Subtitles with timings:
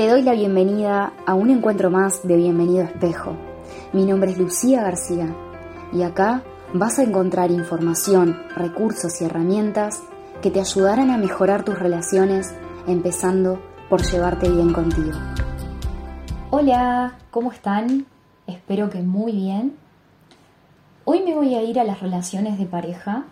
[0.00, 3.36] Te doy la bienvenida a un encuentro más de Bienvenido Espejo.
[3.92, 5.28] Mi nombre es Lucía García
[5.92, 6.42] y acá
[6.72, 10.02] vas a encontrar información, recursos y herramientas
[10.40, 12.54] que te ayudarán a mejorar tus relaciones,
[12.86, 13.60] empezando
[13.90, 15.18] por llevarte bien contigo.
[16.48, 18.06] Hola, ¿cómo están?
[18.46, 19.76] Espero que muy bien.
[21.04, 23.24] Hoy me voy a ir a las relaciones de pareja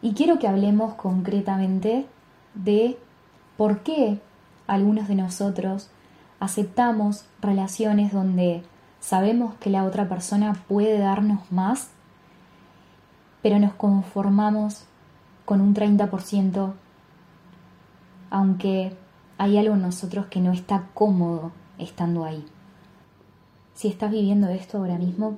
[0.00, 2.06] y quiero que hablemos concretamente
[2.54, 2.96] de
[3.58, 4.20] por qué
[4.66, 5.90] algunos de nosotros
[6.40, 8.62] aceptamos relaciones donde
[9.00, 11.90] sabemos que la otra persona puede darnos más,
[13.42, 14.84] pero nos conformamos
[15.44, 16.72] con un 30%,
[18.30, 18.96] aunque
[19.38, 22.44] hay algo en nosotros que no está cómodo estando ahí.
[23.74, 25.36] Si estás viviendo esto ahora mismo,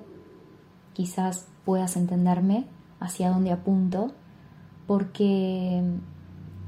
[0.95, 2.65] quizás puedas entenderme
[3.01, 4.13] hacia dónde apunto,
[4.87, 5.83] porque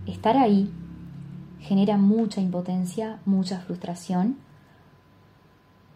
[0.06, 0.72] estar ahí
[1.60, 4.36] genera mucha impotencia, mucha frustración,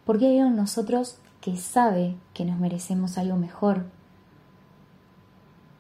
[0.05, 3.87] porque hay algo en nosotros que sabe que nos merecemos algo mejor,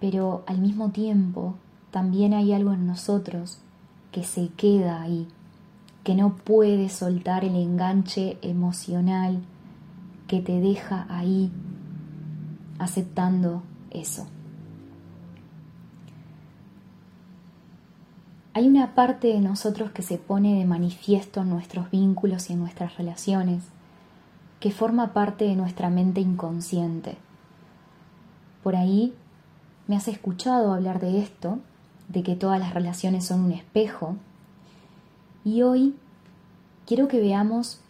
[0.00, 1.54] pero al mismo tiempo
[1.90, 3.58] también hay algo en nosotros
[4.12, 5.28] que se queda ahí,
[6.02, 9.42] que no puede soltar el enganche emocional
[10.26, 11.50] que te deja ahí
[12.78, 14.26] aceptando eso.
[18.56, 22.60] Hay una parte de nosotros que se pone de manifiesto en nuestros vínculos y en
[22.60, 23.64] nuestras relaciones,
[24.60, 27.16] que forma parte de nuestra mente inconsciente.
[28.62, 29.12] Por ahí
[29.88, 31.58] me has escuchado hablar de esto,
[32.08, 34.14] de que todas las relaciones son un espejo,
[35.44, 35.96] y hoy
[36.86, 37.80] quiero que veamos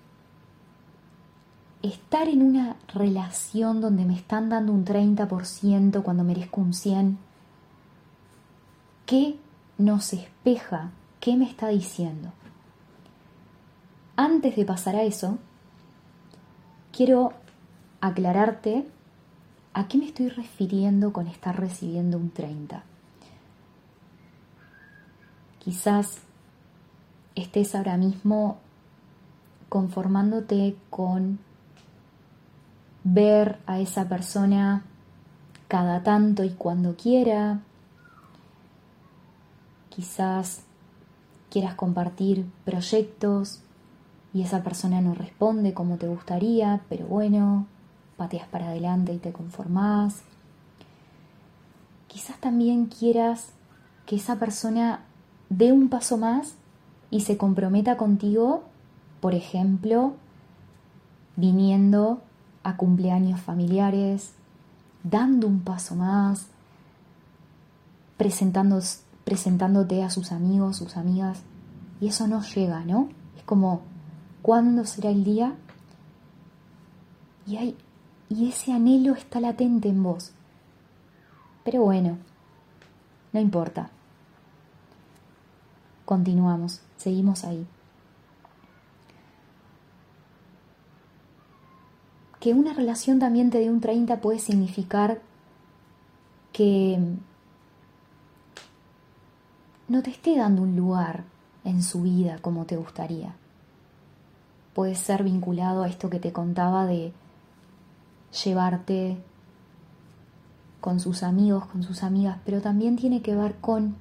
[1.82, 7.16] estar en una relación donde me están dando un 30% cuando merezco un 100%,
[9.04, 9.36] ¿qué
[9.78, 12.32] nos espeja qué me está diciendo.
[14.16, 15.38] Antes de pasar a eso,
[16.92, 17.32] quiero
[18.00, 18.86] aclararte
[19.72, 22.84] a qué me estoy refiriendo con estar recibiendo un 30.
[25.58, 26.18] Quizás
[27.34, 28.58] estés ahora mismo
[29.68, 31.40] conformándote con
[33.02, 34.84] ver a esa persona
[35.66, 37.60] cada tanto y cuando quiera,
[39.94, 40.62] quizás
[41.50, 43.60] quieras compartir proyectos
[44.32, 47.66] y esa persona no responde como te gustaría, pero bueno,
[48.16, 50.22] pateas para adelante y te conformás.
[52.08, 53.50] Quizás también quieras
[54.06, 55.04] que esa persona
[55.48, 56.54] dé un paso más
[57.10, 58.64] y se comprometa contigo,
[59.20, 60.14] por ejemplo,
[61.36, 62.20] viniendo
[62.64, 64.32] a cumpleaños familiares,
[65.04, 66.46] dando un paso más,
[68.16, 68.80] presentando
[69.24, 71.42] presentándote a sus amigos, sus amigas,
[72.00, 73.08] y eso no llega, ¿no?
[73.36, 73.82] Es como,
[74.42, 75.54] ¿cuándo será el día?
[77.46, 77.76] Y, hay,
[78.28, 80.32] y ese anhelo está latente en vos.
[81.64, 82.18] Pero bueno,
[83.32, 83.90] no importa.
[86.04, 87.66] Continuamos, seguimos ahí.
[92.40, 95.22] Que una relación también te dé un 30 puede significar
[96.52, 96.98] que
[99.94, 101.22] no te esté dando un lugar
[101.62, 103.36] en su vida como te gustaría.
[104.74, 107.12] Puede ser vinculado a esto que te contaba de
[108.44, 109.18] llevarte
[110.80, 113.94] con sus amigos, con sus amigas, pero también tiene que ver con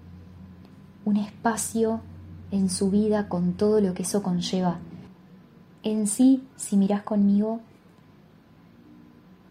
[1.05, 2.01] un espacio
[2.49, 4.79] en su vida con todo lo que eso conlleva.
[5.83, 7.59] En sí, si miras conmigo,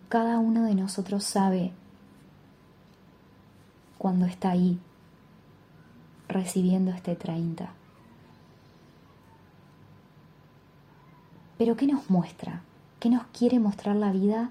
[0.08, 1.72] cada uno de nosotros sabe
[3.96, 4.80] cuando está ahí,
[6.28, 7.70] recibiendo este 30.
[11.58, 12.62] Pero ¿qué nos muestra?
[12.98, 14.50] ¿Qué nos quiere mostrar la vida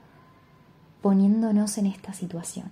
[1.01, 2.71] poniéndonos en esta situación?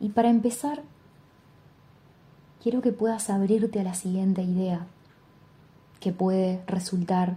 [0.00, 0.82] Y para empezar,
[2.62, 4.86] quiero que puedas abrirte a la siguiente idea,
[6.00, 7.36] que puede resultar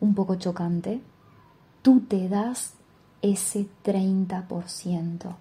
[0.00, 1.00] un poco chocante.
[1.82, 2.74] Tú te das
[3.22, 5.34] ese 30%.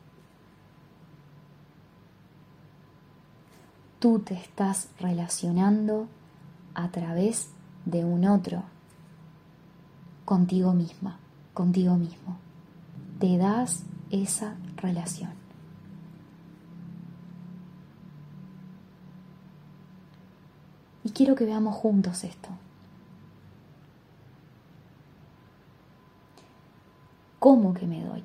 [4.06, 6.08] Tú te estás relacionando
[6.76, 7.50] a través
[7.86, 8.62] de un otro,
[10.26, 11.18] contigo misma,
[11.56, 12.38] contigo mismo.
[13.20, 13.82] Te das
[14.12, 15.32] esa relación.
[21.04, 22.50] Y quiero que veamos juntos esto.
[27.40, 28.24] ¿Cómo que me doy?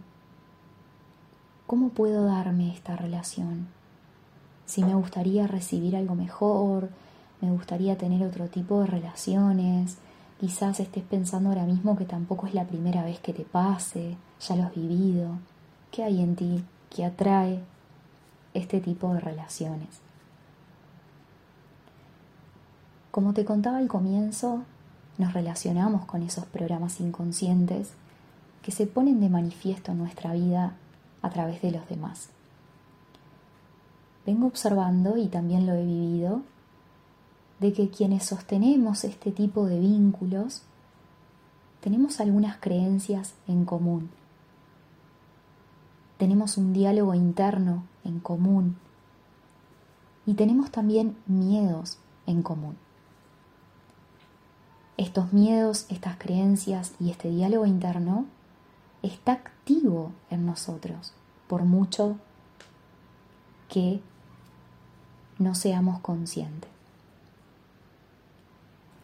[1.67, 3.80] ¿Cómo puedo darme esta relación?
[4.71, 6.91] Si me gustaría recibir algo mejor,
[7.41, 9.99] me gustaría tener otro tipo de relaciones,
[10.39, 14.55] quizás estés pensando ahora mismo que tampoco es la primera vez que te pase, ya
[14.55, 15.31] lo has vivido,
[15.91, 17.59] ¿qué hay en ti que atrae
[18.55, 19.89] este tipo de relaciones?
[23.11, 24.63] Como te contaba al comienzo,
[25.19, 27.91] nos relacionamos con esos programas inconscientes
[28.63, 30.75] que se ponen de manifiesto en nuestra vida
[31.23, 32.29] a través de los demás.
[34.27, 36.43] Vengo observando, y también lo he vivido,
[37.61, 40.63] de que quienes sostenemos este tipo de vínculos
[41.81, 44.11] tenemos algunas creencias en común.
[46.19, 48.77] Tenemos un diálogo interno en común
[50.27, 52.77] y tenemos también miedos en común.
[54.99, 58.27] Estos miedos, estas creencias y este diálogo interno
[59.03, 61.15] está activo en nosotros,
[61.49, 62.17] por mucho
[63.71, 64.03] que
[65.41, 66.71] no seamos conscientes.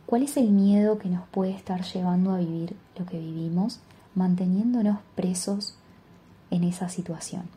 [0.05, 3.81] ¿Cuál es el miedo que nos puede estar llevando a vivir lo que vivimos,
[4.15, 5.75] manteniéndonos presos
[6.53, 7.49] en esa situación?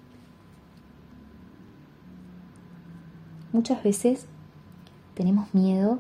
[3.52, 4.26] Muchas veces
[5.14, 6.00] tenemos miedo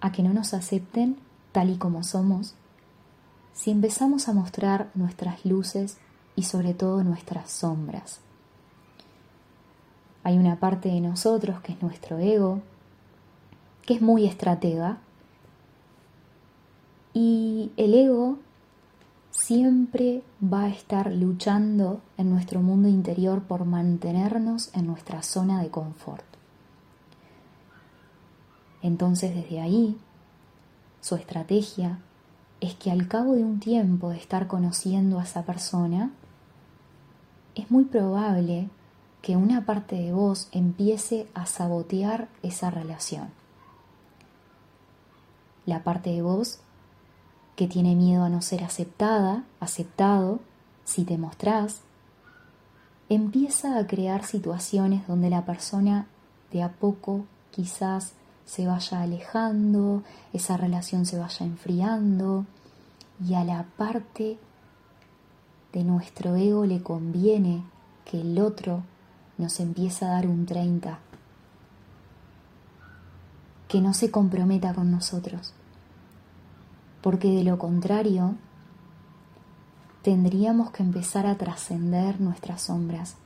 [0.00, 1.16] a que no nos acepten
[1.52, 2.54] tal y como somos
[3.54, 5.98] si empezamos a mostrar nuestras luces
[6.36, 8.20] y sobre todo nuestras sombras.
[10.24, 12.60] Hay una parte de nosotros que es nuestro ego,
[13.84, 14.98] que es muy estratega,
[17.14, 18.38] y el ego
[19.30, 25.70] siempre va a estar luchando en nuestro mundo interior por mantenernos en nuestra zona de
[25.70, 26.24] confort.
[28.82, 29.96] Entonces desde ahí,
[31.00, 31.98] su estrategia
[32.60, 36.10] es que al cabo de un tiempo de estar conociendo a esa persona,
[37.54, 38.68] es muy probable
[39.22, 43.30] que una parte de vos empiece a sabotear esa relación.
[45.64, 46.58] La parte de vos
[47.54, 50.40] que tiene miedo a no ser aceptada, aceptado,
[50.84, 51.82] si te mostrás,
[53.08, 56.06] empieza a crear situaciones donde la persona
[56.50, 58.14] de a poco quizás
[58.44, 60.02] se vaya alejando,
[60.32, 62.44] esa relación se vaya enfriando
[63.24, 64.36] y a la parte
[65.72, 67.62] de nuestro ego le conviene
[68.04, 68.82] que el otro
[69.38, 70.98] nos empiece a dar un 30,
[73.68, 75.54] que no se comprometa con nosotros,
[77.00, 78.34] porque de lo contrario
[80.02, 83.16] tendríamos que empezar a trascender nuestras sombras,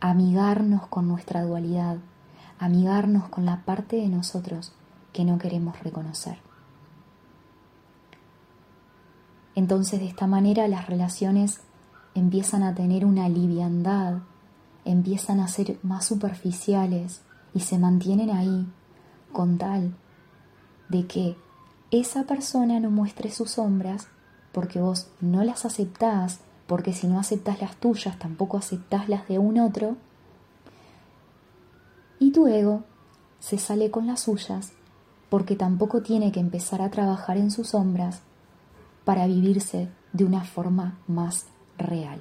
[0.00, 1.98] amigarnos con nuestra dualidad,
[2.58, 4.72] amigarnos con la parte de nosotros
[5.12, 6.38] que no queremos reconocer.
[9.54, 11.60] Entonces de esta manera las relaciones
[12.14, 14.18] empiezan a tener una liviandad,
[14.84, 17.22] empiezan a ser más superficiales
[17.54, 18.66] y se mantienen ahí
[19.32, 19.94] con tal
[20.88, 21.36] de que
[21.90, 24.08] esa persona no muestre sus sombras
[24.52, 29.38] porque vos no las aceptás, porque si no aceptás las tuyas, tampoco aceptás las de
[29.38, 29.96] un otro,
[32.18, 32.84] y tu ego
[33.40, 34.72] se sale con las suyas
[35.28, 38.22] porque tampoco tiene que empezar a trabajar en sus sombras
[39.04, 41.46] para vivirse de una forma más
[41.76, 42.20] real.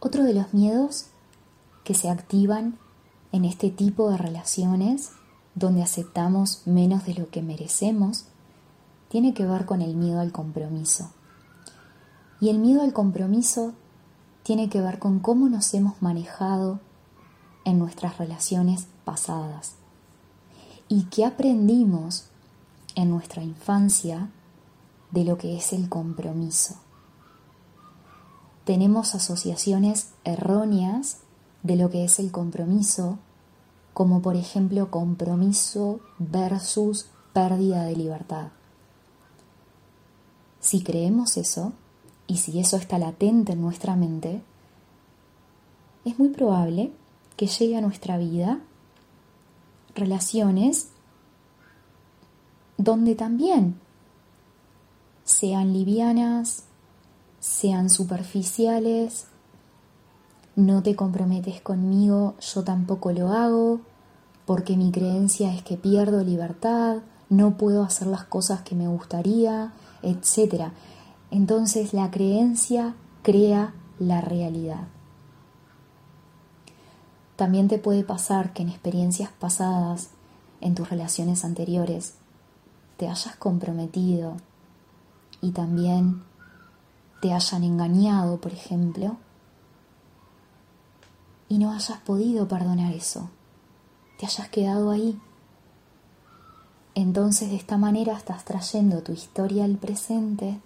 [0.00, 1.06] Otro de los miedos
[1.84, 2.78] que se activan
[3.32, 5.10] en este tipo de relaciones
[5.54, 8.26] donde aceptamos menos de lo que merecemos,
[9.08, 11.10] tiene que ver con el miedo al compromiso.
[12.40, 13.72] Y el miedo al compromiso
[14.42, 16.80] tiene que ver con cómo nos hemos manejado
[17.64, 19.76] en nuestras relaciones pasadas
[20.88, 22.26] y qué aprendimos
[22.94, 24.30] en nuestra infancia
[25.10, 26.76] de lo que es el compromiso.
[28.66, 31.20] Tenemos asociaciones erróneas
[31.62, 33.18] de lo que es el compromiso
[33.94, 38.48] como por ejemplo compromiso versus pérdida de libertad.
[40.60, 41.72] Si creemos eso,
[42.26, 44.42] y si eso está latente en nuestra mente,
[46.04, 46.92] es muy probable
[47.36, 48.60] que llegue a nuestra vida
[49.94, 50.88] relaciones
[52.76, 53.80] donde también
[55.24, 56.64] sean livianas,
[57.56, 59.24] sean superficiales,
[60.56, 63.80] no te comprometes conmigo, yo tampoco lo hago,
[64.44, 66.98] porque mi creencia es que pierdo libertad,
[67.30, 69.72] no puedo hacer las cosas que me gustaría,
[70.02, 70.66] etc.
[71.30, 74.88] Entonces la creencia crea la realidad.
[77.36, 80.10] También te puede pasar que en experiencias pasadas,
[80.60, 82.16] en tus relaciones anteriores,
[82.98, 84.36] te hayas comprometido
[85.40, 86.22] y también
[87.20, 89.16] te hayan engañado, por ejemplo,
[91.48, 93.30] y no hayas podido perdonar eso,
[94.18, 95.20] te hayas quedado ahí.
[96.94, 100.60] Entonces de esta manera estás trayendo tu historia al presente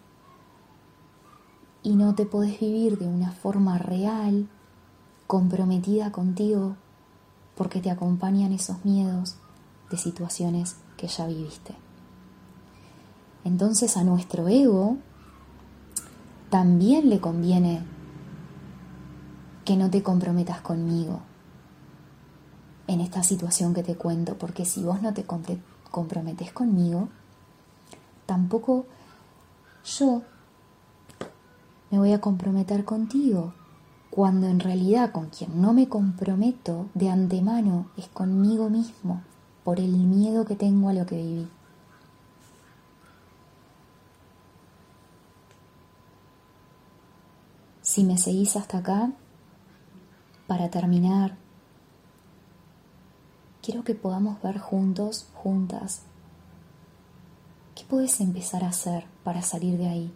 [1.83, 4.49] y no te podés vivir de una forma real,
[5.27, 6.77] comprometida contigo,
[7.57, 9.37] porque te acompañan esos miedos
[9.91, 11.75] de situaciones que ya viviste.
[13.45, 14.99] Entonces a nuestro ego
[16.51, 17.81] también le conviene
[19.65, 21.21] que no te comprometas conmigo
[22.89, 25.25] en esta situación que te cuento, porque si vos no te
[25.91, 27.09] comprometes conmigo,
[28.27, 28.87] tampoco
[29.85, 30.23] yo
[31.91, 33.55] me voy a comprometer contigo,
[34.11, 39.23] cuando en realidad con quien no me comprometo de antemano es conmigo mismo,
[39.63, 41.49] por el miedo que tengo a lo que viví.
[47.91, 49.11] Si me seguís hasta acá,
[50.47, 51.37] para terminar,
[53.61, 56.03] quiero que podamos ver juntos, juntas,
[57.75, 60.15] qué puedes empezar a hacer para salir de ahí.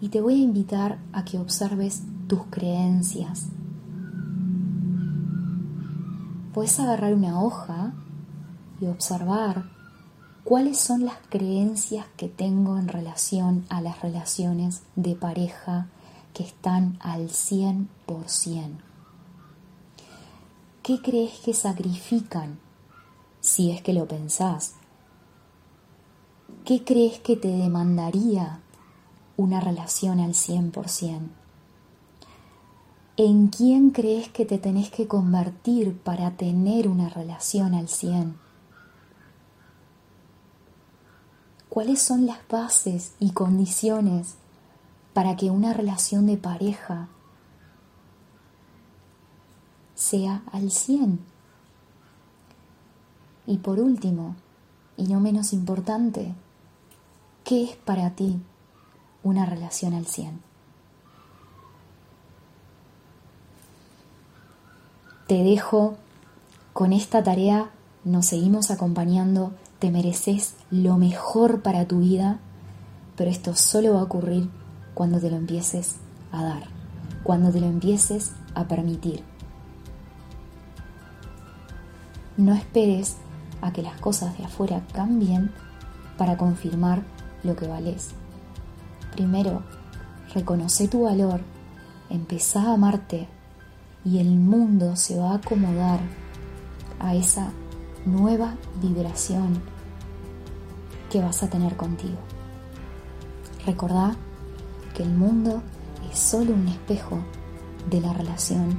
[0.00, 3.48] Y te voy a invitar a que observes tus creencias.
[6.52, 7.92] Puedes agarrar una hoja
[8.80, 9.64] y observar
[10.44, 15.88] cuáles son las creencias que tengo en relación a las relaciones de pareja
[16.34, 17.86] que están al 100%.
[20.82, 22.58] ¿Qué crees que sacrifican
[23.40, 24.74] si es que lo pensás?
[26.66, 28.60] ¿Qué crees que te demandaría
[29.38, 31.20] una relación al 100%?
[33.16, 38.43] ¿En quién crees que te tenés que convertir para tener una relación al 100%?
[41.74, 44.36] ¿Cuáles son las bases y condiciones
[45.12, 47.08] para que una relación de pareja
[49.96, 51.18] sea al 100?
[53.48, 54.36] Y por último,
[54.96, 56.32] y no menos importante,
[57.42, 58.38] ¿qué es para ti
[59.24, 60.40] una relación al 100?
[65.26, 65.96] Te dejo
[66.72, 67.72] con esta tarea,
[68.04, 69.52] nos seguimos acompañando
[69.84, 72.38] te mereces lo mejor para tu vida,
[73.16, 74.48] pero esto solo va a ocurrir
[74.94, 75.96] cuando te lo empieces
[76.32, 76.62] a dar,
[77.22, 79.22] cuando te lo empieces a permitir.
[82.38, 83.16] No esperes
[83.60, 85.52] a que las cosas de afuera cambien
[86.16, 87.02] para confirmar
[87.42, 88.12] lo que vales.
[89.12, 89.64] Primero,
[90.32, 91.42] reconoce tu valor,
[92.08, 93.28] empezá a amarte
[94.02, 96.00] y el mundo se va a acomodar
[97.00, 97.50] a esa
[98.06, 99.73] nueva vibración
[101.14, 102.18] que vas a tener contigo.
[103.64, 104.16] Recordá
[104.96, 105.62] que el mundo
[106.10, 107.20] es solo un espejo
[107.88, 108.76] de la relación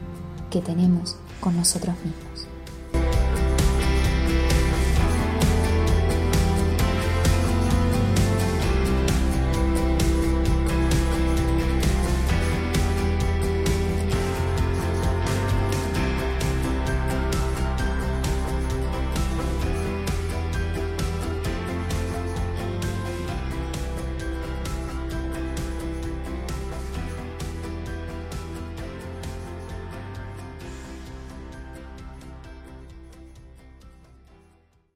[0.51, 2.24] que tenemos con nosotros mismos.